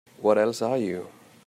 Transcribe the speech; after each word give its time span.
What 0.19 0.39
else 0.39 0.63
are 0.63 0.77
you? 0.79 1.09